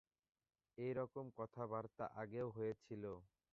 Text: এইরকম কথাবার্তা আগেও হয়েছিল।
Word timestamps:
এইরকম 0.77 1.25
কথাবার্তা 1.39 2.05
আগেও 2.21 2.47
হয়েছিল। 2.49 3.03